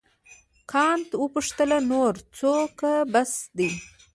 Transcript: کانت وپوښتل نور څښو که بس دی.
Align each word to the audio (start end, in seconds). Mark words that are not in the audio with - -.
کانت 0.71 1.09
وپوښتل 1.23 1.71
نور 1.91 2.13
څښو 2.37 2.55
که 2.79 2.91
بس 3.13 3.31
دی. 3.57 3.69